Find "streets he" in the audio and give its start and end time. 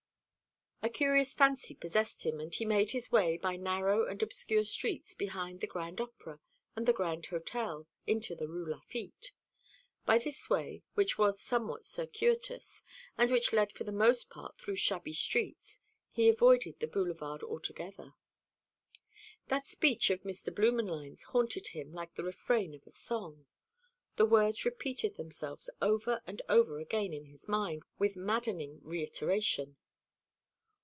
15.13-16.27